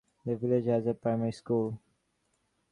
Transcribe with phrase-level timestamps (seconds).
[0.25, 1.79] The village has a primary school.